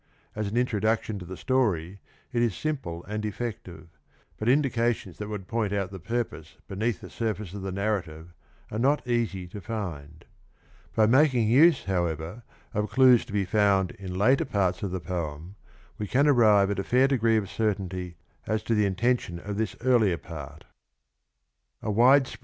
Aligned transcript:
As 0.35 0.47
an 0.49 0.57
introduction 0.57 1.19
to 1.19 1.25
the 1.25 1.37
story 1.37 1.99
it 2.33 2.41
is 2.41 2.55
simple 2.55 3.03
and 3.05 3.23
effective, 3.23 3.87
but 4.39 4.49
indications 4.49 5.19
that 5.19 5.27
would 5.27 5.47
point 5.47 5.71
out 5.73 5.91
the 5.91 5.99
purpose 5.99 6.57
beneath 6.67 7.01
the 7.01 7.09
surface 7.11 7.53
of 7.53 7.61
the 7.61 7.71
narrative 7.71 8.33
are 8.71 8.79
not 8.79 9.05
easy 9.07 9.45
to 9.49 9.61
find. 9.61 10.25
By 10.95 11.05
making 11.05 11.49
use, 11.49 11.83
however, 11.83 12.41
of 12.73 12.89
clues 12.89 13.25
to 13.25 13.31
be 13.31 13.45
found 13.45 13.91
in 13.91 14.17
later 14.17 14.43
parts 14.45 14.81
of 14.81 14.89
the 14.89 14.99
poem 14.99 15.53
we 15.99 16.07
can 16.07 16.27
arrive 16.27 16.71
at 16.71 16.79
a 16.79 16.83
fair 16.83 17.07
degree 17.07 17.37
of 17.37 17.47
certainty 17.47 18.15
as 18.47 18.63
to 18.63 18.73
the 18.73 18.87
intention 18.87 19.37
of 19.37 19.55
this 19.57 19.75
earlier 19.81 20.17
part. 20.17 20.63